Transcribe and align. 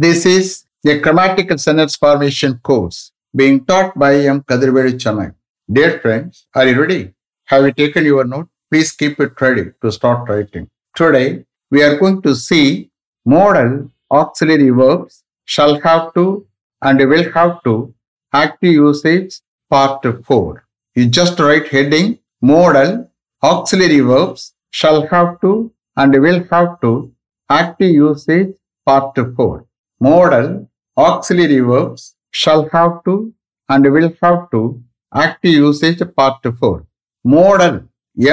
This 0.00 0.24
is 0.26 0.62
a 0.86 1.00
grammatical 1.00 1.58
sentence 1.58 1.96
formation 1.96 2.60
course 2.62 3.10
being 3.34 3.64
taught 3.64 3.98
by 3.98 4.14
M. 4.14 4.42
Kadirvedi 4.42 4.92
Chennai. 4.92 5.34
Dear 5.68 5.98
friends, 5.98 6.46
are 6.54 6.68
you 6.68 6.80
ready? 6.80 7.14
Have 7.46 7.64
you 7.64 7.72
taken 7.72 8.04
your 8.04 8.22
note? 8.22 8.46
Please 8.70 8.92
keep 8.92 9.18
it 9.18 9.40
ready 9.40 9.72
to 9.82 9.90
start 9.90 10.28
writing. 10.28 10.70
Today, 10.94 11.46
we 11.72 11.82
are 11.82 11.96
going 11.96 12.22
to 12.22 12.36
see 12.36 12.92
modal 13.26 13.90
auxiliary 14.08 14.70
verbs 14.70 15.24
shall 15.46 15.80
have 15.80 16.14
to 16.14 16.46
and 16.80 17.00
will 17.00 17.32
have 17.32 17.60
to 17.64 17.92
active 18.32 18.74
usage 18.74 19.40
part 19.68 20.06
4. 20.24 20.64
You 20.94 21.06
just 21.06 21.40
write 21.40 21.66
heading 21.66 22.20
modal 22.40 23.10
auxiliary 23.42 23.98
verbs 23.98 24.54
shall 24.70 25.08
have 25.08 25.40
to 25.40 25.72
and 25.96 26.22
will 26.22 26.44
have 26.52 26.80
to 26.82 27.12
active 27.50 27.90
usage 27.90 28.54
part 28.86 29.18
4. 29.36 29.64
Modal 30.00 30.68
auxiliary 30.96 31.60
verbs 31.60 32.14
shall 32.30 32.68
have 32.70 33.04
to 33.04 33.32
and 33.68 33.92
will 33.92 34.12
have 34.22 34.50
to 34.52 34.80
active 35.14 35.54
usage 35.54 36.02
part 36.16 36.42
4. 36.58 36.86
Modal 37.24 37.76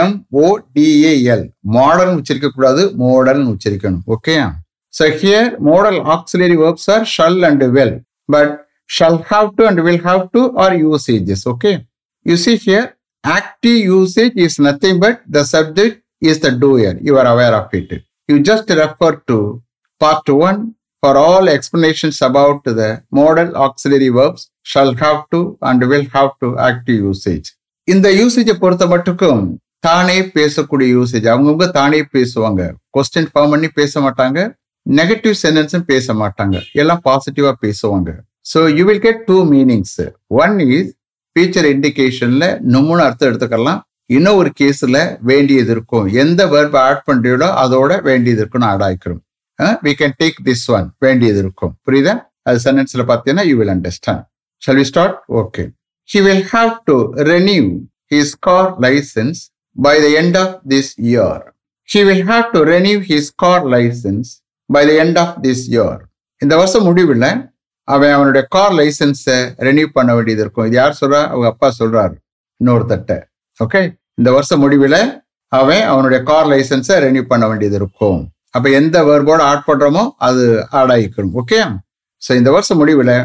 M-O-D-A-L 0.04 1.42
model 1.76 2.12
உச்சரிக்க 2.20 2.48
கூடாது 2.56 2.84
modal 3.02 3.42
உச்சரிக்கணும் 3.54 4.06
okay 4.16 4.36
So 4.98 5.06
here 5.22 5.48
modal 5.68 5.98
auxiliary 6.14 6.58
verbs 6.62 6.86
are 6.94 7.04
shall 7.14 7.38
and 7.48 7.62
will 7.76 7.94
but 8.34 8.50
shall 8.96 9.18
have 9.32 9.50
to 9.58 9.64
and 9.70 9.80
will 9.88 10.00
have 10.08 10.24
to 10.36 10.42
are 10.64 10.74
usages 10.92 11.42
okay 11.52 11.74
you 12.30 12.38
see 12.44 12.56
here 12.66 12.86
active 13.24 13.80
usage 13.98 14.36
is 14.46 14.56
nothing 14.68 14.96
but 15.04 15.18
the 15.36 15.44
subject 15.54 15.96
is 16.32 16.38
the 16.46 16.52
doer 16.64 16.94
you 17.08 17.16
are 17.22 17.28
aware 17.34 17.54
of 17.62 17.68
it 17.80 17.92
you 18.30 18.38
just 18.52 18.70
refer 18.84 19.12
to 19.32 19.38
part 20.02 20.30
1 20.30 20.56
for 21.04 21.14
all 21.26 21.46
explanations 21.56 22.18
about 22.30 22.64
the 22.80 22.90
modal 23.18 23.50
auxiliary 23.66 24.10
verbs 24.18 24.42
shall 24.72 24.92
have 25.04 25.20
to 25.34 25.40
and 25.70 25.82
will 25.92 26.06
have 26.16 26.32
to 26.42 26.48
active 26.70 27.00
usage. 27.12 27.48
இந்த 27.88 28.08
யூசேஜை 28.20 28.54
பொறுத்த 28.62 28.86
மட்டுக்கும் 28.94 29.42
தானே 29.88 30.18
பேசக்கூடிய 30.38 30.88
usage 30.98 31.26
அவங்கவுங்க 31.32 31.66
தானே 31.80 32.00
பேசுவாங்க. 32.16 32.62
Question 32.98 33.30
form 33.32 33.52
பண்ணி 33.54 33.68
பேச 33.80 34.02
மாட்டாங்க. 34.06 34.40
நெகட்டிவ் 34.86 35.36
சென்டென்ஸும் 35.44 35.86
பேச 35.92 36.14
மாட்டாங்க. 36.22 36.56
எல்லாம் 36.82 37.02
பாசிட்டிவா 37.10 37.52
பேசுவாங்க. 37.66 38.10
So 38.52 38.62
you 38.78 38.86
will 38.90 39.04
get 39.08 39.22
two 39.30 39.38
meanings 39.54 40.00
one 40.44 40.56
is 40.78 40.90
future 41.36 41.68
இண்டிகேஷன்ல 41.74 42.48
நம்மளும் 42.74 43.06
அர்த்தம் 43.08 43.30
எடுத்துக்கலாம். 43.32 43.80
இன்னும் 44.16 44.40
ஒரு 44.42 44.50
கேஸ்ல 44.60 44.98
வேண்டியது 45.30 45.72
இருக்கும். 45.76 46.08
எந்த 46.24 46.42
வேர்பை 46.56 46.82
ஆட் 46.90 47.06
பண்ணுறீங்களோ 47.08 47.48
அதோட 47.64 47.92
வேண்டியது 48.10 48.42
இருக்குன்னு 48.42 48.70
add 48.72 48.86
ஆகிக்கிறோம் 48.88 49.22
we 49.60 49.92
can 50.00 50.16
take 50.22 50.38
this 50.48 50.66
one 50.78 50.88
வேண்டியது 51.06 51.40
இருக்கும். 51.44 51.74
புரியுதா? 51.88 52.14
அது 52.44 52.60
சென்டென்ஸ்ல 52.64 53.04
பார்த்தீங்கன்னா 53.12 53.46
you 53.50 53.58
will 53.58 53.74
understand 53.76 54.24
shall 54.66 54.80
we 54.82 54.86
start 54.92 55.18
okay 55.42 55.64
he 56.10 56.22
will 56.28 56.46
have 56.54 56.72
to 56.90 56.96
renew 57.34 57.66
his 58.14 58.34
car 58.40 58.70
licence 58.86 59.42
by 59.76 59.96
the 60.06 60.08
end 60.22 60.38
of 60.44 60.56
this 60.74 60.92
year 61.12 61.44
he 61.94 62.04
will 62.10 62.26
have 62.32 62.46
to 62.56 62.62
renew 62.74 63.00
his 63.10 63.32
car 63.36 63.66
licence 63.76 64.32
by 64.66 64.84
the 64.90 65.04
end 65.04 65.20
of 65.24 65.36
this 65.48 65.66
year 65.74 66.02
இந்த 66.42 66.56
வருஷம் 66.56 66.84
முடிவில் 66.84 67.28
அவன் 67.84 68.10
அவனுடைய 68.10 68.48
car 68.50 68.72
லைசன்ஸை 68.72 69.40
renew 69.58 69.86
பண்ண 69.86 70.14
வேண்டியது 70.16 70.42
இருக்கும். 70.42 70.66
இது 70.66 70.76
யார் 70.76 70.98
சொல்றா? 71.02 71.28
அவங்க 71.28 71.48
அப்பா 71.48 71.74
சொல்றாரு. 71.80 72.16
இன்னொருத்தட்ட 72.64 73.22
ஓகே 73.64 73.82
இந்த 74.14 74.32
வருஷம் 74.32 74.60
முடிவில் 74.60 75.24
அவன் 75.48 75.82
அவனுடைய 75.82 76.24
கார் 76.24 76.46
லைசன்ஸை 76.46 76.96
ரெனியூ 77.06 77.22
பண்ண 77.22 77.48
வேண்டியது 77.48 77.76
இருக்கும். 77.76 78.35
அப்போ 78.56 78.68
எந்த 78.80 78.98
வேர்போடு 79.10 79.44
ஆட்படுறோமோ 79.52 80.04
அது 80.28 80.44
ஆட் 80.80 80.94
ஆகிக்கணும். 80.96 81.34
ஓகே 81.42 81.60
ஸோ 82.22 82.32
இந்த 82.40 82.50
வருஷம் 82.56 82.80
முடிவில் 82.82 83.18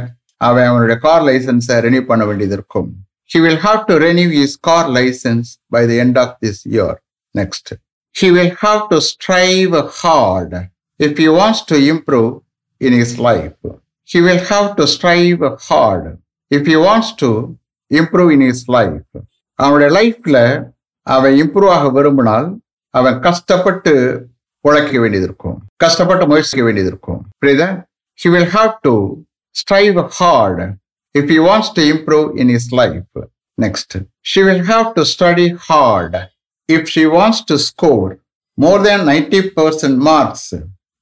அவன் 0.48 0.66
அவனுடைய 0.70 0.96
கார் 1.04 1.24
லைசன்ஸை 1.28 1.76
ரெனியூ 1.86 2.02
பண்ண 2.10 2.22
வேண்டியது 2.28 2.54
இருக்கும். 2.58 2.88
He 3.32 3.38
will 3.44 3.60
have 3.66 3.80
to 3.90 3.94
renew 4.06 4.30
his 4.44 4.56
car 4.68 4.88
licence 4.98 5.50
by 5.74 5.82
the 5.90 5.98
end 6.04 6.18
of 6.22 6.34
this 6.44 6.62
year 6.72 6.96
next 7.34 7.70
he 8.14 8.28
will 8.36 8.54
have 8.64 8.80
to 8.92 8.98
strive 9.10 9.74
hard 10.00 10.56
if 11.00 11.20
you 11.26 11.32
wants 11.40 11.64
to 11.72 11.78
improve 11.92 12.30
in 12.80 12.96
his 13.02 13.14
life 13.28 13.60
he 14.08 14.20
will 14.28 14.44
have 14.52 14.68
to 14.80 14.86
strive 14.94 15.44
hard 15.68 16.08
if 16.50 16.70
you 16.74 16.80
wants 16.88 17.14
to 17.22 17.30
improve 17.90 18.30
in 18.36 18.46
his 18.50 18.64
life 18.78 19.06
அவனுடைய 19.58 19.90
லைஃப்பில் 20.00 20.42
அவன் 21.06 21.36
improve 21.42 21.72
ஆக 21.76 21.86
விரும்பினால் 21.98 22.48
அவன் 22.94 23.16
கஷ்டப்பட்டு 23.28 23.94
உழைக்க 24.60 24.98
வேண்டியது 24.98 25.24
இருக்கும் 25.24 25.58
கஷ்டப்பட்டு 25.76 26.26
முயற்சிக்க 26.26 26.62
வேண்டியது 26.64 26.90
இருக்கும் 26.92 27.20
புரியுதா 27.42 27.70
he 28.22 28.30
will 28.34 28.50
have 28.56 28.72
to 28.86 28.94
strive 29.52 30.10
hard 30.12 30.78
if 31.14 31.28
he 31.28 31.38
wants 31.38 31.70
to 31.70 31.82
improve 31.82 32.36
in 32.36 32.48
his 32.48 32.72
life. 32.72 33.04
Next, 33.58 33.96
she 34.22 34.42
will 34.42 34.64
have 34.64 34.94
to 34.94 35.04
study 35.04 35.48
hard 35.50 36.30
if 36.68 36.88
she 36.88 37.06
wants 37.06 37.44
to 37.44 37.58
score 37.58 38.20
more 38.56 38.78
than 38.78 39.00
90% 39.00 39.98
marks 39.98 40.54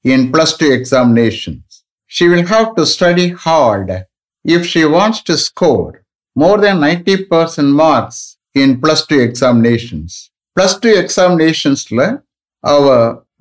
in 0.05 0.33
plus 0.33 0.57
two 0.57 0.73
examinations. 0.73 1.85
She 2.07 2.29
will 2.29 2.47
have 2.47 2.75
to 2.77 2.87
study 2.87 3.31
hard 3.31 4.07
if 4.45 4.67
she 4.67 4.85
wants 4.85 5.23
to 5.23 5.37
score 5.37 6.05
more 6.35 6.59
than 6.59 6.79
90% 6.79 7.73
marks 7.73 8.39
in 8.55 8.81
plus 8.81 9.07
two 9.07 9.21
examinations. 9.21 10.31
Plus 10.57 10.79
two 10.79 10.95
examinations, 10.95 11.87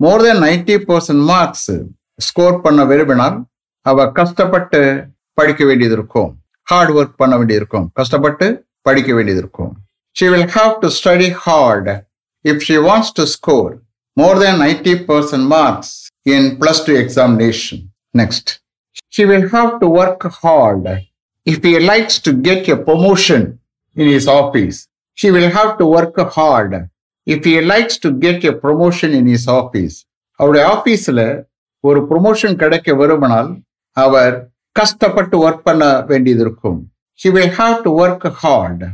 more 0.00 0.22
than 0.24 0.42
ninety 0.42 0.74
percent 0.88 1.22
marks 1.28 1.70
score 2.18 2.56
பண்ண 2.64 2.80
விரும்பினால் 2.84 3.36
அவ 3.86 4.04
கஷ்டப்பட்டு 4.12 4.80
படிக்க 5.38 5.62
வேண்டியது 5.64 5.94
இருக்கும் 5.98 6.30
hard 6.66 6.92
work 6.94 7.16
பண்ண 7.16 7.34
வேண்டியது 7.38 7.60
இருக்கும் 7.62 7.86
கஷ்டப்பட்டு 7.96 8.46
படிக்க 8.86 9.10
வேண்டியது 9.14 9.40
இருக்கும் 9.42 9.72
she 10.16 10.26
will 10.28 10.50
have 10.50 10.72
to 10.82 10.88
study 10.98 11.28
hard 11.44 11.88
if 12.44 12.62
she 12.68 12.76
wants 12.86 13.12
to 13.18 13.24
score 13.34 13.70
more 14.16 14.38
than 14.44 14.60
ninety 14.64 14.94
percent 15.08 15.48
marks 15.54 15.92
in 16.26 16.46
plus 16.60 16.82
two 16.88 16.94
examination 17.02 17.80
next 18.14 18.52
she 19.12 19.24
will 19.24 19.48
have 19.54 19.70
to 19.82 19.88
work 20.00 20.26
hard 20.40 20.88
if 21.46 21.66
he 21.68 21.74
likes 21.90 22.20
to 22.22 22.32
get 22.42 22.68
a 22.68 22.78
promotion 22.88 23.46
in 23.96 24.10
his 24.14 24.30
office 24.36 24.78
she 25.18 25.30
will 25.36 25.52
have 25.52 25.72
to 25.80 25.86
work 25.96 26.22
hard 26.36 26.76
if 27.28 27.46
you 27.52 27.58
likes 27.72 27.98
to 28.04 28.10
get 28.24 28.44
a 28.50 28.54
promotion 28.64 29.14
in 29.20 29.30
his 29.36 29.48
office 29.60 29.96
அவருடைய 30.40 30.64
ஆஃபீஸில் 30.74 31.24
ஒரு 31.84 32.00
promotion 32.10 32.56
கிடைக்க 32.62 32.94
விரும்பினால் 33.00 33.50
அவர் 33.96 34.34
கஷ்டப்பட்டு 34.76 35.36
work 35.44 35.66
பண்ண 35.68 35.84
வேண்டியது 36.10 36.42
இருக்கும். 36.46 36.78
He 37.20 37.30
will 37.36 37.54
have 37.60 37.76
to 37.86 37.90
work 38.04 38.26
hard 38.42 38.84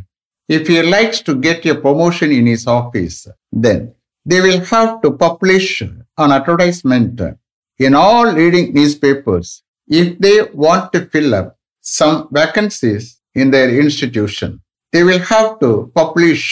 if 0.48 0.68
you 0.74 0.80
likes 0.96 1.22
to 1.28 1.32
get 1.46 1.66
a 1.72 1.76
promotion 1.84 2.32
in 2.38 2.48
his 2.54 2.66
office 2.78 3.18
then 3.66 3.82
they 4.26 4.38
will 4.46 4.64
have 4.72 4.90
to 5.04 5.10
publish 5.24 5.74
an 6.22 6.34
advertisement 6.38 7.22
in 7.80 7.98
all 8.06 8.30
reading 8.42 8.70
newspapers 9.06 9.52
if 9.90 10.14
they 10.26 10.34
want 10.64 10.88
to 10.96 11.00
fill 11.12 11.34
up 11.40 11.50
some 11.84 12.16
vacancies 12.40 13.08
in 13.42 13.52
their 13.56 13.72
institution 13.82 14.54
they 14.92 15.02
will 15.10 15.26
have 15.32 15.50
to 15.64 15.70
publish 16.00 16.48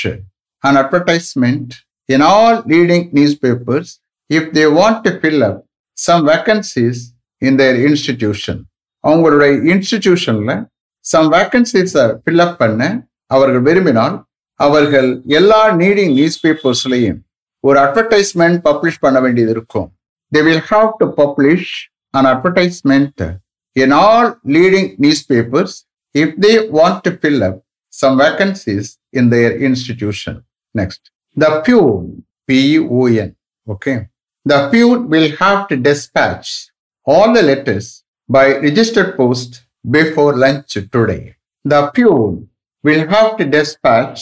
an 0.65 0.77
advertisement 0.77 1.69
in 2.09 2.21
all 2.25 2.63
leading 2.65 3.11
newspapers 3.13 3.89
if 4.31 4.53
they 4.53 4.67
want 4.71 5.05
to 5.05 5.19
fill 5.21 5.43
up 5.43 5.57
some 5.99 6.25
vacancies 6.25 6.99
in 7.43 7.57
their 7.57 7.77
institution. 7.89 8.57
அவங்களுடைய 9.05 9.53
இன்ஸ்டிடியூஷன்ல 9.73 10.53
some 11.05 11.29
வேக்கன்சிஸை 11.33 12.05
fill up 12.23 12.59
பண்ண 12.61 12.83
அவர்கள் 13.31 13.65
விரும்பினால் 13.69 14.17
அவர்கள் 14.61 15.09
எல்லா 15.39 15.63
needing 15.81 16.13
news 16.19 16.39
பேப்பர்ஸ்லையும் 16.45 17.19
ஒரு 17.65 17.79
advertisement 17.85 18.61
publish 18.69 19.01
பண்ண 19.05 19.19
வேண்டியது 19.25 19.53
இருக்கும் 19.57 19.89
they 20.33 20.43
will 20.49 20.65
have 20.71 20.89
to 21.01 21.09
publish 21.19 21.73
an 22.15 22.29
advertisement 22.33 23.25
in 23.77 23.95
all 24.03 24.31
leading 24.59 24.89
newspapers 25.33 25.75
if 26.15 26.35
they 26.47 26.53
want 26.79 27.03
to 27.09 27.13
fill 27.21 27.43
up 27.49 27.59
some 27.93 28.17
vacancies 28.25 28.91
in 29.21 29.31
their 29.35 29.55
institution 29.69 30.39
next 30.75 31.05
the 31.37 31.49
peon 31.67 32.05
P E O N 32.49 33.33
okay 33.67 33.95
the 34.47 34.59
peon 34.73 35.03
will 35.15 35.35
have 35.41 35.61
to 35.71 35.77
dispatch 35.89 36.49
all 37.07 37.29
the 37.33 37.43
letters 37.43 37.87
by 38.29 38.45
registered 38.59 39.17
post 39.17 39.51
before 39.91 40.33
lunch 40.37 40.75
today. 40.91 41.23
The 41.65 41.81
peon 41.89 42.33
will 42.85 43.03
have 43.07 43.37
to 43.39 43.45
dispatch 43.47 44.19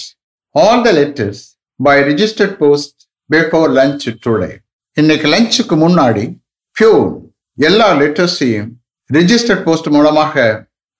all 0.54 0.82
the 0.82 0.92
letters 0.92 1.38
by 1.80 1.96
registered 2.02 2.58
post 2.58 2.94
before 3.30 3.68
lunch 3.70 4.04
today. 4.26 4.54
இன்னைக்கு 4.96 5.26
லஞ்சுக்கு 5.28 5.76
முன்னாடி 5.76 6.24
peon 6.76 7.10
எல்லா 7.58 7.88
லெட்டர்ஸையும் 8.00 8.70
registered 9.10 9.64
post 9.64 9.88
மூலமாக 9.88 10.34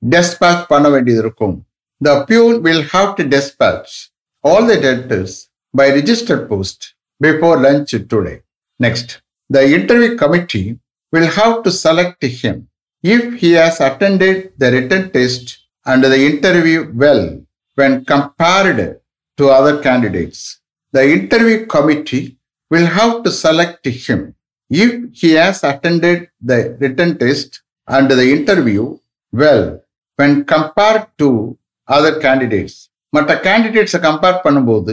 dispatch 0.03 0.63
பண்ண 0.73 0.89
வேண்டியது 0.89 1.23
இருக்கும் 1.25 1.57
the 2.01 2.13
peon 2.29 2.57
will 2.67 2.87
have 2.93 3.11
to 3.19 3.25
dispatch 3.35 3.95
all 4.43 4.67
the 4.67 4.81
debtors 4.81 5.49
by 5.73 5.89
registered 5.91 6.49
post 6.49 6.95
before 7.21 7.61
lunch 7.61 7.91
today. 7.91 8.43
Next, 8.79 9.21
the 9.49 9.63
interview 9.63 10.17
committee 10.17 10.79
will 11.13 11.27
have 11.27 11.63
to 11.65 11.71
select 11.71 12.23
him 12.23 12.69
if 13.03 13.41
he 13.41 13.53
has 13.53 13.81
attended 13.81 14.53
the 14.59 14.71
written 14.73 15.11
test 15.11 15.67
and 15.85 16.05
the 16.05 16.21
interview 16.31 16.91
well 16.95 17.41
when 17.75 18.05
compared 18.05 19.01
to 19.37 19.49
other 19.49 19.83
candidates. 19.83 20.61
The 20.93 21.05
interview 21.11 21.67
committee 21.67 22.37
will 22.71 22.87
have 22.87 23.23
to 23.25 23.31
select 23.31 23.87
him 23.87 24.35
if 24.69 24.93
he 25.13 25.33
has 25.33 25.65
attended 25.65 26.29
the 26.41 26.77
written 26.81 27.19
test 27.19 27.63
and 27.87 28.11
the 28.11 28.31
interview 28.31 28.99
well 29.33 29.81
when 30.17 30.45
compared 30.45 31.07
to 31.19 31.59
other 31.89 32.21
candidates. 32.21 32.90
மற்ற 33.13 33.35
கேண்டிடேட்ஸை 33.47 34.01
compare 34.07 34.43
பண்ணும்போது 34.45 34.93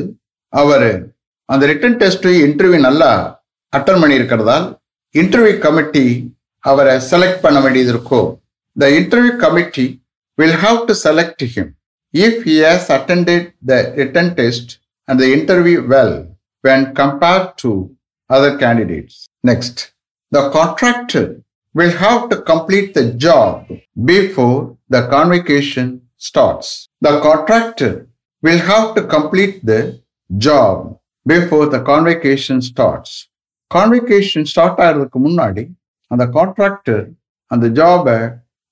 அவர் 0.53 0.89
அந்த 1.49 1.63
written 1.71 1.99
test 2.01 2.27
interview 2.47 2.79
நல்லா 2.87 3.11
attend 3.73 4.01
பண்ணியிருக்கிறதால் 4.03 4.67
interview 5.15 5.55
committee 5.65 6.05
அவரை 6.63 6.95
select 7.11 7.43
பண்ண 7.45 7.57
வேண்டியது 7.65 7.91
இருக்கும் 7.95 8.29
the 8.77 8.89
interview 8.99 9.33
committee 9.45 9.85
will 10.37 10.57
have 10.65 10.79
to 10.89 10.95
select 11.05 11.45
him 11.55 11.71
if 12.13 12.39
he 12.47 12.55
has 12.65 12.89
attended 12.97 13.47
the 13.71 13.81
written 14.01 14.33
test 14.41 14.73
and 15.07 15.21
the 15.23 15.27
interview 15.37 15.79
well 15.95 16.17
when 16.63 16.93
compared 16.93 17.57
to 17.57 17.95
other 18.29 18.57
candidates. 18.57 19.29
Next, 19.43 19.93
the 20.31 20.49
contractor 20.49 21.41
will 21.75 21.91
have 21.91 22.29
to 22.29 22.41
complete 22.41 22.93
the 22.93 23.13
job 23.15 23.69
before 24.05 24.77
the 24.89 25.07
convocation 25.07 26.01
starts. 26.17 26.89
The 27.01 27.21
contractor 27.21 28.06
will 28.42 28.62
have 28.70 28.94
to 28.96 29.02
complete 29.06 29.64
the 29.64 29.80
job 30.30 30.76
before 31.26 31.66
the 31.66 31.80
convocation 31.82 32.58
starts. 32.62 33.10
Convocation 33.70 34.42
start 34.44 34.80
ஆகிறதுக்கு 34.84 35.18
முன்னாடி 35.26 35.64
அந்த 36.10 36.24
contractor 36.36 37.04
அந்த 37.50 37.66
ஜாபை 37.78 38.16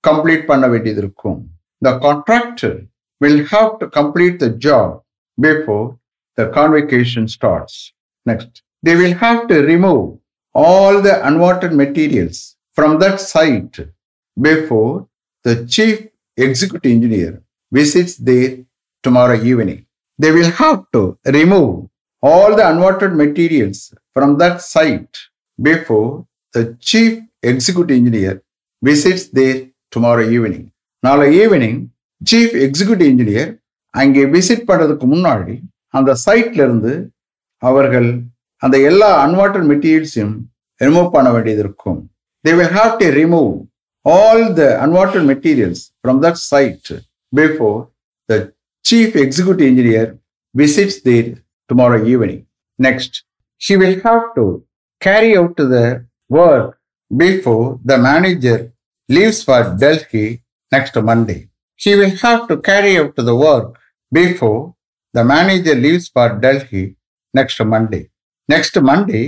complete 0.05 0.45
பண்ண 0.51 0.65
வேண்டியது 0.73 1.01
இருக்கும் 1.05 1.41
the 1.83 1.93
contractor 2.07 2.77
will 3.21 3.45
have 3.53 3.71
to 3.83 3.89
complete 3.99 4.39
the 4.45 4.49
job 4.67 4.95
before 5.39 5.87
the 6.39 6.49
convocation 6.59 7.29
starts 7.37 7.79
next 8.27 8.59
they 8.83 8.95
will 9.03 9.19
have 9.25 9.41
to 9.53 9.59
remove 9.73 10.03
all 10.55 11.01
the 11.01 11.27
unwanted 11.29 11.73
materials 11.73 12.57
from 12.77 12.99
that 12.99 13.21
site 13.23 13.77
before 14.37 14.93
the 15.45 15.67
chief 15.67 16.09
executive 16.39 16.91
engineer 16.91 17.31
visits 17.73 18.17
there 18.19 18.51
tomorrow 19.06 19.38
evening. 19.44 19.80
They 20.19 20.31
will 20.31 20.52
have 20.54 20.80
to 20.94 21.02
remove 21.38 21.72
all 22.24 22.56
the 22.56 22.66
unwanted 22.69 23.13
materials 23.16 23.80
from 24.16 24.38
that 24.38 24.62
site 24.63 25.16
before 25.60 26.10
the 26.54 26.63
chief 26.81 27.13
executive 27.44 27.98
engineer 27.98 28.34
visits 28.81 29.25
there 29.31 29.60
tomorrow 29.94 30.25
evening. 30.30 30.63
நாளை 31.04 31.25
evening 31.42 31.80
chief 32.22 32.54
executive 32.66 33.10
engineer 33.12 33.50
அங்கே 33.94 34.24
visit 34.36 34.66
பண்ணுறதுக்கு 34.69 35.08
முன்னாடி 35.12 35.56
அந்த 35.98 36.12
சைட்ல 36.25 36.60
இருந்து 36.68 36.94
அவர்கள் 37.62 38.08
அந்த 38.62 38.75
எல்லா 38.90 39.10
அன்வான்ட் 39.25 39.68
மெட்டீரியல்ஸையும் 39.72 40.36
ரிமூவ் 40.81 41.10
பண்ண 41.16 41.28
வேண்டியது 41.36 41.62
இருக்கும் 41.66 42.00
they 42.46 42.54
will 42.60 42.74
have 42.80 42.92
to 43.01 43.08
remove 43.19 43.51
all 44.06 44.46
the 44.60 44.66
unwanted 44.86 45.28
materials 45.31 45.84
from 46.01 46.19
that 46.25 46.42
site 46.51 46.90
before 47.34 47.78
the 48.30 48.40
chief 48.86 49.16
executive 49.24 49.68
engineer 49.72 50.10
visits 50.56 51.00
there 51.02 51.30
tomorrow 51.70 52.00
evening 52.14 52.44
next 52.80 53.18
he 53.62 53.76
will 53.78 53.98
have 54.02 54.24
to 54.36 54.44
carry 55.02 55.38
out 55.38 55.56
the 55.56 55.84
work 56.30 56.66
before 57.12 57.80
the 57.84 57.98
manager 58.00 58.58
leaves 59.10 59.44
for 59.44 59.76
Delhi 59.76 60.26
next 60.72 60.96
Monday. 61.02 61.38
He 61.80 61.96
will 61.96 62.16
have 62.18 62.48
to 62.48 62.58
carry 62.60 62.98
out 62.98 63.16
the 63.30 63.36
work 63.38 63.70
before 64.12 64.60
the 65.14 65.24
manager 65.24 65.76
leaves 65.76 66.10
for 66.10 66.28
Delhi 66.36 66.84
next 67.34 67.60
Monday. 67.66 68.04
Next 68.50 68.76
Monday, 68.82 69.24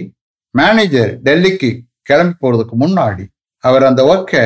manager 0.56 1.12
டெல்லிக்கு 1.24 1.70
கிளம்பி 2.02 2.36
போறதுக்கு 2.42 2.76
முன்னாடி 2.76 3.26
அவர் 3.64 3.84
அந்த 3.84 4.02
ஒர்க்கை 4.04 4.44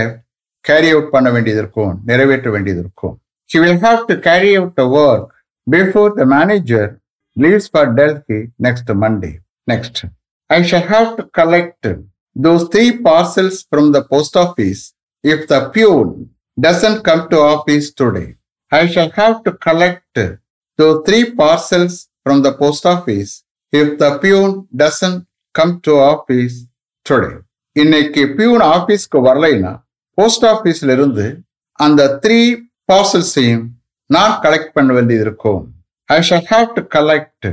carry 0.65 0.89
out 0.89 1.09
பண்ண 1.09 1.27
வேண்டியது 1.31 1.59
இருக்கும் 1.59 1.93
நிறைவேற்ற 2.05 2.49
வேண்டியது 2.49 2.79
இருக்கும் 2.79 3.15
She 3.51 3.59
will 3.59 3.79
have 3.79 4.07
to 4.07 4.15
carry 4.19 4.51
out 4.55 4.77
the 4.77 4.87
work 4.89 5.29
before 5.67 6.11
the 6.15 6.25
manager 6.25 6.83
leaves 7.35 7.67
for 7.67 7.85
Delhi 7.93 8.39
next 8.57 8.87
Monday. 8.95 9.33
Next, 9.67 10.05
I 10.49 10.61
shall 10.61 10.83
have 10.83 11.17
to 11.17 11.23
collect 11.39 11.85
those 12.35 12.69
three 12.69 12.91
parcels 12.99 13.63
from 13.69 13.91
the 13.91 14.03
post 14.05 14.37
office 14.37 14.93
if 15.23 15.49
the 15.49 15.69
peon 15.69 16.29
doesn't 16.57 17.03
come 17.03 17.29
to 17.31 17.39
office 17.39 17.91
today. 17.93 18.29
I 18.71 18.87
shall 18.87 19.11
have 19.11 19.43
to 19.43 19.51
collect 19.57 20.17
those 20.79 21.03
three 21.05 21.35
parcels 21.35 22.07
from 22.25 22.41
the 22.41 22.53
post 22.53 22.85
office 22.85 23.43
if 23.73 23.99
the 23.99 24.17
peon 24.19 24.69
doesn't 24.73 25.27
come 25.55 25.73
to 25.81 25.93
office 26.13 26.55
today. 27.05 27.35
இன்னைக்கு 27.75 28.21
peon 28.37 28.63
ஆபீஸ்க்கு 28.75 29.19
வரலைன்னா 29.27 29.71
post 30.17 30.45
ஆபீஸ்ல 30.53 30.91
இருந்து 30.97 31.25
அந்த 31.79 32.01
three 32.23 32.39
பார்சல்ஸையும் 32.90 33.66
நான் 34.16 34.34
collect 34.44 34.74
பண்ண 34.76 34.90
வேண்டியது 34.98 35.24
இருக்கும் 35.28 35.62
I 36.08 36.18
shall 36.28 36.46
have 36.52 36.66
to 36.78 36.82
collect 36.96 37.48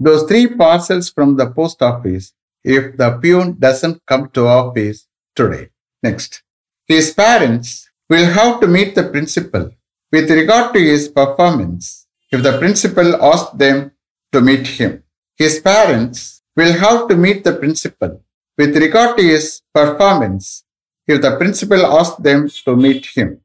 those 0.00 0.24
three 0.30 0.42
parcels 0.62 1.10
from 1.14 1.34
the 1.42 1.46
post 1.58 1.84
office 1.92 2.26
if 2.64 2.96
the 2.96 3.18
peon 3.18 3.56
doesn't 3.58 4.04
come 4.06 4.28
to 4.30 4.46
office 4.46 5.06
today. 5.36 5.70
Next, 6.02 6.42
his 6.88 7.12
parents 7.14 7.88
will 8.10 8.26
have 8.26 8.60
to 8.60 8.66
meet 8.66 8.94
the 8.94 9.04
principal 9.04 9.70
with 10.12 10.30
regard 10.30 10.74
to 10.74 10.80
his 10.80 11.08
performance 11.08 12.06
if 12.32 12.42
the 12.42 12.58
principal 12.58 13.08
asks 13.24 13.56
them 13.56 13.92
to 14.32 14.40
meet 14.40 14.66
him. 14.68 15.02
His 15.38 15.60
parents 15.60 16.42
will 16.56 16.72
have 16.74 17.08
to 17.08 17.16
meet 17.16 17.44
the 17.44 17.54
principal 17.54 18.22
with 18.58 18.76
regard 18.76 19.16
to 19.18 19.22
his 19.24 19.62
performance 19.72 20.64
if 21.08 21.22
the 21.22 21.36
principal 21.36 21.86
asks 21.86 22.16
them 22.18 22.48
to 22.66 22.76
meet 22.76 23.06
him. 23.06 23.40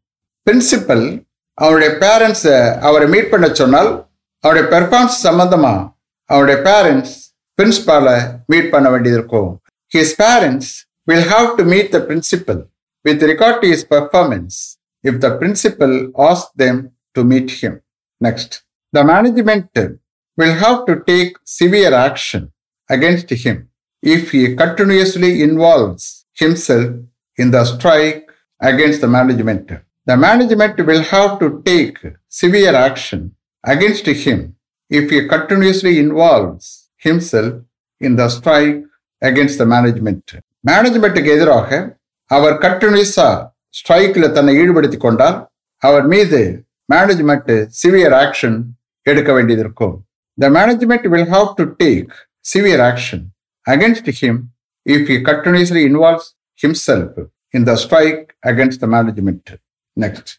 Principal 0.47 1.19
அவருடைய 1.58 1.90
பேரண்ட்ஸை 2.02 2.56
அவரை 2.88 3.06
meet 3.14 3.30
பண்ண 3.30 3.46
சொன்னால் 3.60 3.90
அவருடைய 4.44 4.66
performance 4.74 5.18
சம்மந்தமாக 5.26 5.78
அவருடைய 6.30 6.58
parents 6.66 7.14
பிரின்ஸிபாலை 7.58 8.16
meet 8.46 8.70
பண்ண 8.70 8.86
வேண்டியது 8.90 9.18
இருக்கும் 9.18 9.50
his 9.92 10.14
parents 10.20 10.72
will 11.08 11.28
have 11.30 11.48
to 11.58 11.64
meet 11.72 11.90
the 11.94 12.00
principal 12.08 12.60
with 13.04 13.24
regard 13.32 13.58
to 13.62 13.68
his 13.72 13.86
performance 13.94 14.58
if 15.04 15.18
the 15.18 15.30
principal 15.40 15.96
as 16.28 16.44
them 16.64 16.78
to 17.16 17.22
meet 17.24 17.54
him 17.60 17.78
next 18.20 18.54
the 18.92 19.02
management 19.10 19.80
will 20.38 20.56
have 20.62 20.78
to 20.88 20.96
take 21.10 21.32
severe 21.58 21.98
action 22.04 22.46
against 22.90 23.34
him 23.44 23.60
if 24.02 24.30
he 24.34 24.42
continuously 24.62 25.32
involves 25.46 26.08
himself 26.38 26.94
in 27.38 27.52
the 27.56 27.60
strike 27.72 28.22
against 28.60 29.02
the 29.04 29.10
management 29.10 29.72
the 30.08 30.14
management 30.24 30.80
will 30.88 31.06
have 31.10 31.30
to 31.40 31.48
take 31.64 31.98
severe 32.40 32.78
action 32.82 33.24
against 33.64 34.10
him 34.22 34.44
if 34.90 35.10
he 35.14 35.20
continuously 35.34 35.94
involves 36.04 36.70
himself 37.02 37.52
in 38.00 38.16
the 38.16 38.26
strike 38.28 38.78
against 39.22 39.56
the 39.60 39.64
management 39.72 40.32
மேனேஜ்மெண்ட்டுக்கு 40.64 41.30
எதிராக 41.36 41.68
அவர் 42.30 42.56
கண்டினியூஸா 42.64 43.28
ஸ்ட்ரைக்கில் 43.74 44.34
தன்னை 44.36 44.52
ஈடுபடுத்தி 44.62 44.98
கொண்டால் 44.98 45.36
அவர் 45.82 46.06
மீது 46.06 46.40
management 46.88 47.52
severe 47.80 48.16
action 48.22 48.58
எடுக்க 49.06 49.30
வேண்டியது 49.32 49.62
இருக்கும் 49.66 49.94
the 50.38 50.48
management 50.56 51.06
will 51.14 51.30
have 51.34 51.48
to 51.60 51.66
take 51.82 52.12
severe 52.44 52.82
action 52.88 53.24
against 53.66 54.10
him 54.20 54.40
if 54.86 55.06
he 55.12 55.18
continuously 55.30 55.82
involves 55.90 56.28
himself 56.60 57.18
in 57.54 57.66
the 57.70 57.74
strike 57.84 58.20
against 58.52 58.82
the 58.84 58.88
management 58.94 59.52
next 59.98 60.30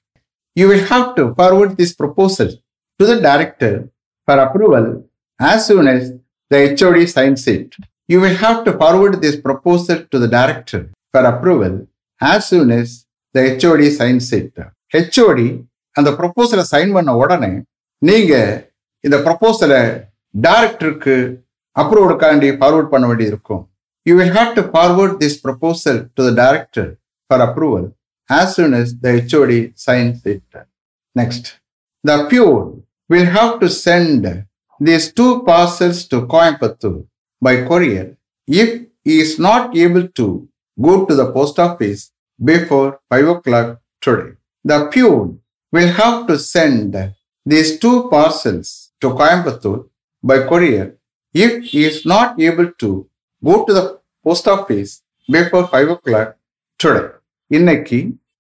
you 0.56 0.66
will 0.72 0.88
have 0.90 1.06
to 1.18 1.26
forward 1.38 1.76
this 1.80 1.96
proposal 2.02 2.52
to 3.00 3.06
the 3.12 3.16
director 3.30 3.78
for 4.28 4.42
approval 4.46 4.90
as 5.40 5.68
soon 5.68 5.88
as 5.88 6.02
the 6.52 6.60
HOD 6.72 7.08
signs 7.08 7.48
it. 7.48 7.68
You 8.10 8.20
will 8.20 8.36
have 8.36 8.64
to 8.66 8.72
forward 8.74 9.22
this 9.22 9.36
proposal 9.38 10.04
to 10.04 10.20
the 10.20 10.28
director 10.30 10.82
for 11.10 11.22
approval 11.24 11.74
as 12.22 12.48
soon 12.48 12.72
as 12.72 12.88
the 13.36 13.44
HOD 13.54 13.84
signs 13.92 14.28
it. 14.34 14.52
HOD 14.94 15.48
அந்த 15.96 16.10
ப்ரொபோசலை 16.20 16.64
sign 16.72 16.92
பண்ண 16.96 17.12
உடனே 17.22 17.52
நீங்க 18.02 18.34
இந்த 19.04 19.18
ப்ரொபோசலை 19.26 19.82
டைரக்டருக்கு 20.34 21.16
அப்ரூவலுக்காண்டி 21.76 22.50
forward 22.58 22.92
பண்ண 22.94 23.06
வேண்டியது 23.10 23.34
இருக்கும் 23.34 23.64
you 24.06 24.16
will 24.20 24.34
have 24.38 24.52
to 24.58 24.64
forward 24.74 25.16
this 25.24 25.38
proposal 25.46 26.00
to 26.18 26.24
the 26.28 26.32
director 26.42 26.90
for 27.30 27.44
approval 27.48 27.88
as 28.30 28.56
soon 28.56 28.74
as 28.74 28.98
the 29.00 29.28
HOD 29.30 29.78
signs 29.78 30.26
it. 30.26 30.44
Next. 31.16 31.60
The 32.04 32.28
Pure 32.30 32.80
will 33.10 33.26
have 33.26 33.60
to 33.60 33.70
send 33.70 34.46
these 34.80 35.12
two 35.12 35.44
parcels 35.44 36.08
to 36.08 36.28
Coimbatore 36.28 37.06
by 37.42 37.66
courier 37.66 38.18
if 38.48 38.86
he 39.04 39.20
is 39.20 39.40
not 39.40 39.76
able 39.76 40.08
to 40.08 40.48
go 40.82 41.06
to 41.06 41.16
the 41.16 41.32
post 41.32 41.60
office 41.60 42.12
before 42.44 43.00
5 43.10 43.28
o'clock 43.28 43.82
today. 44.00 44.34
The 44.64 44.90
Pune 44.94 45.40
will 45.72 45.88
have 45.88 46.28
to 46.28 46.40
send 46.40 46.96
these 47.46 47.80
two 47.80 48.10
parcels 48.10 48.92
to 49.02 49.10
Coimbatore 49.10 49.90
by 50.24 50.48
courier 50.48 50.96
if 51.34 51.64
he 51.64 51.84
is 51.84 52.06
not 52.06 52.40
able 52.40 52.72
to 52.72 53.10
go 53.44 53.66
to 53.66 53.74
the 53.74 54.00
post 54.24 54.48
office 54.48 55.02
before 55.30 55.68
5 55.68 55.90
o'clock 55.90 56.38
today. 56.78 57.19
இன்னைக்கு 57.52 58.00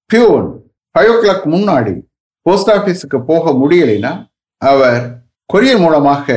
peon 0.09 0.47
five 0.95 1.09
ஓ 1.09 1.15
clock 1.21 1.45
முன்னாடி 1.47 1.93
post 2.45 2.69
ஆஃபீஸுக்கு 2.69 3.19
போக 3.23 3.51
முடியலைன்னா 3.51 4.11
அவர் 4.61 4.99
courier 5.49 5.79
மூலமாக 5.79 6.27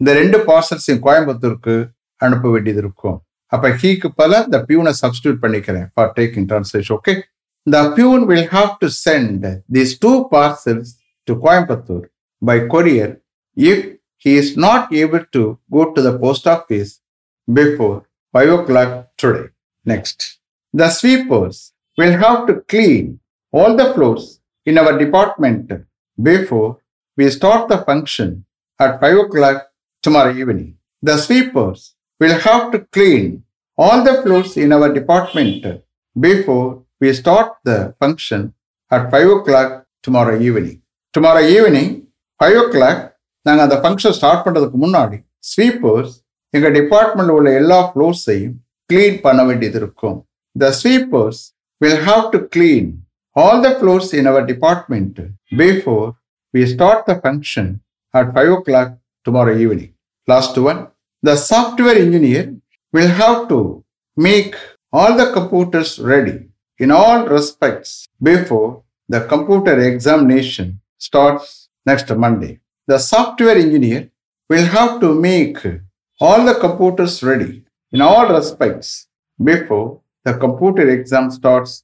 இந்த 0.00 0.10
ரெண்டு 0.12 0.38
பார்சல்ஸையும் 0.38 1.02
கோயம்புத்தூருக்கு 1.02 1.74
அனுப்ப 2.20 2.50
வேண்டியது 2.50 2.78
இருக்கும். 2.78 3.18
அப்ப 3.52 3.68
ஹீக்கு 3.68 4.08
பல 4.14 4.38
இந்த 4.44 4.58
பியூனை 4.68 4.92
சப்ஸ்டியூட் 5.02 5.38
பண்ணிக்கிறேன் 5.42 5.86
for 5.94 6.10
taking 6.16 6.46
translation 6.46 6.96
okay 6.96 7.14
the 7.66 7.82
peon 7.88 8.24
will 8.26 8.48
have 8.48 8.70
to 8.80 8.88
send 9.04 9.44
these 9.76 9.92
two 9.98 10.12
parcels 10.32 10.90
to 11.28 11.34
Coimbatore 11.46 12.04
by 12.42 12.58
courier 12.66 13.12
if 13.56 13.84
he 14.24 14.34
is 14.38 14.52
not 14.58 14.86
able 15.02 15.24
to 15.30 15.44
go 15.70 15.84
to 15.96 16.02
the 16.08 16.12
post 16.18 16.48
office 16.48 16.92
before 17.48 17.96
five 18.34 18.50
o'clock 18.64 18.94
today 19.22 19.44
next 19.86 20.24
the 20.74 20.90
sweepers 20.98 21.60
will 21.98 22.12
have 22.14 22.46
to 22.46 22.54
clean 22.62 23.04
all 23.52 23.74
the 23.74 23.92
floors 23.94 24.24
in 24.66 24.78
our 24.78 24.98
department 24.98 25.72
before 26.18 26.70
we 27.18 27.30
start 27.30 27.68
the 27.68 27.78
function 27.80 28.28
at 28.80 29.00
5 29.00 29.18
o'clock 29.18 29.58
tomorrow 30.04 30.34
evening. 30.34 30.76
The 31.02 31.16
sweepers 31.16 31.80
will 32.20 32.38
have 32.40 32.72
to 32.72 32.80
clean 32.96 33.44
all 33.78 34.02
the 34.02 34.22
floors 34.22 34.56
in 34.56 34.72
our 34.72 34.92
department 34.92 35.82
before 36.16 36.68
we 37.00 37.12
start 37.12 37.48
the 37.64 37.94
function 38.00 38.54
at 38.90 39.10
5 39.10 39.30
o'clock 39.30 39.70
tomorrow 40.04 40.36
evening. 40.40 40.78
Tomorrow 41.14 41.44
evening, 41.48 41.88
5 42.40 42.62
o'clock, 42.64 42.98
நாங்கள் 43.46 43.64
அந்த 43.66 43.76
function 43.82 44.14
start 44.18 44.44
பண்ணுறதுக்கு 44.44 44.78
முன்னாடி 44.84 45.16
sweepers 45.50 46.14
எங்கள் 46.52 46.72
டிபார்ட்மெண்ட்ல 46.78 47.34
உள்ள 47.38 47.48
எல்லா 47.60 47.78
ஃப்ளோர்ஸையும் 47.90 48.54
clean 48.90 49.18
பண்ண 49.26 49.40
வேண்டியது 49.48 49.78
இருக்கும் 49.82 50.16
the 50.56 50.70
sweepers 50.80 51.42
will 51.80 51.96
have 52.04 52.30
to 52.32 52.40
clean 52.48 53.02
all 53.34 53.60
the 53.60 53.78
floors 53.78 54.14
in 54.14 54.26
our 54.26 54.44
department 54.46 55.18
before 55.56 56.16
we 56.52 56.66
start 56.66 57.04
the 57.06 57.16
function 57.20 57.80
at 58.14 58.32
5 58.32 58.52
o'clock 58.58 58.98
tomorrow 59.24 59.56
evening. 59.56 59.92
Last 60.26 60.56
one, 60.56 60.88
the 61.22 61.36
software 61.36 61.96
engineer 61.96 62.54
will 62.92 63.08
have 63.08 63.48
to 63.48 63.84
make 64.16 64.54
all 64.92 65.16
the 65.16 65.32
computers 65.32 65.98
ready 65.98 66.48
in 66.78 66.90
all 66.90 67.26
respects 67.26 68.06
before 68.22 68.82
the 69.08 69.20
computer 69.32 69.78
examination 69.80 70.80
starts 70.98 71.68
next 71.84 72.10
Monday. 72.14 72.60
The 72.86 72.98
software 72.98 73.56
engineer 73.56 74.10
will 74.48 74.66
have 74.66 75.00
to 75.00 75.14
make 75.14 75.58
all 76.20 76.44
the 76.44 76.54
computers 76.54 77.22
ready 77.22 77.64
in 77.92 78.00
all 78.00 78.32
respects 78.32 79.08
before 79.42 80.00
the 80.26 80.32
computer 80.44 80.90
exam 80.94 81.28
starts 81.36 81.74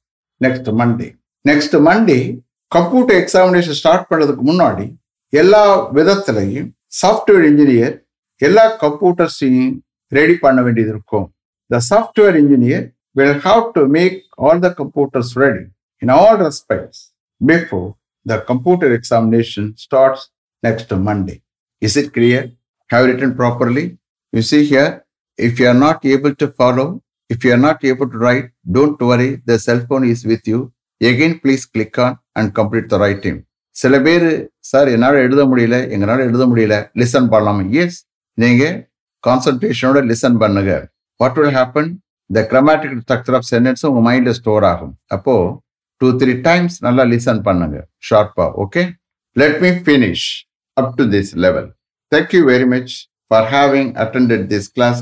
next 0.41 0.69
Monday 0.79 1.09
next 1.45 1.75
Monday 1.87 2.19
computer 2.71 3.17
examination 3.21 3.77
start 3.79 4.07
பண்ணுறதுக்கு 4.09 4.43
முன்னாடி 4.43 4.85
எல்லா 5.33 5.63
விதத்துலையும் 5.97 6.67
software 6.99 7.45
engineer 7.49 7.93
எல்லா 8.41 8.65
கம்ப்யூட்டர்ஸையும் 8.83 9.73
ready 10.11 10.35
பண்ண 10.37 10.59
வேண்டியது 10.61 10.91
இருக்கும் 10.93 11.27
the 11.69 11.79
software 11.89 12.37
engineer 12.41 12.83
will 13.15 13.37
have 13.45 13.63
to 13.75 13.83
make 13.95 14.17
all 14.45 14.61
the 14.65 14.69
computers 14.79 15.31
ready 15.43 15.63
in 16.01 16.13
all 16.17 16.39
respects 16.43 17.01
before 17.41 17.87
the 18.25 18.37
computer 18.49 18.93
examination 18.97 19.69
starts 19.83 20.25
next 20.63 20.93
Monday 21.07 21.35
is 21.81 21.97
it 21.97 22.11
clear 22.17 22.45
have 22.89 23.05
written 23.11 23.35
properly 23.39 23.85
you 24.33 24.43
see 24.51 24.59
here 24.69 24.91
if 25.39 25.59
you 25.61 25.67
are 25.67 25.81
not 25.85 26.03
able 26.13 26.35
to 26.35 26.47
follow 26.57 26.85
if 27.33 27.39
you 27.45 27.51
are 27.55 27.63
not 27.67 27.79
able 27.91 28.09
to 28.13 28.19
write, 28.23 28.47
don't 28.77 28.99
worry, 29.09 29.31
the 29.49 29.57
cell 29.65 29.81
phone 29.89 30.05
is 30.13 30.21
with 30.31 30.45
you. 30.51 30.59
Again, 31.11 31.39
please 31.43 31.65
click 31.65 31.97
on 32.05 32.13
and 32.37 32.47
complete 32.59 32.87
the 32.93 32.99
writing. 33.03 33.37
சில 33.75 33.99
பேர் 34.05 34.25
sir 34.71 34.87
என்னால் 34.95 35.15
எழுத 35.25 35.41
முடியல 35.51 35.75
எங்களால் 35.93 36.25
எழுத 36.25 36.43
முடியல 36.49 36.75
listen 37.01 37.29
பண்ணலாமா 37.31 37.63
yes 37.83 37.97
நீங்க 38.41 38.63
கான்சன்ட்ரேஷனோட 39.27 39.99
லிசன் 40.11 40.37
பண்ணுங்க. 40.43 40.73
What 41.21 41.37
will 41.39 41.55
happen 41.59 41.89
the 42.29 42.43
grammatic 42.51 42.93
structure 43.03 43.37
of 43.39 43.47
சென்டென்ஸும் 43.51 43.89
உங்கள் 43.91 44.05
மைண்டில் 44.09 44.37
ஸ்டோர் 44.39 44.65
ஆகும். 44.71 44.93
அப்போ 45.15 45.35
டூ 46.01 46.09
த்ரீ 46.21 46.35
டைம்ஸ் 46.49 46.77
நல்லா 46.87 47.05
லிசன் 47.13 47.41
பண்ணுங்க. 47.47 47.79
ஷார்ப்பாக 48.09 48.51
okay 48.65 48.83
let 49.41 49.57
me 49.65 49.71
finish 49.87 50.27
up 50.73 50.93
to 50.99 51.05
this 51.15 51.33
level 51.45 51.67
thank 52.15 52.35
you 52.37 52.43
very 52.53 52.67
much 52.75 52.93
for 53.31 53.49
having 53.55 53.91
attended 54.05 54.45
this 54.53 54.69
class 54.77 55.01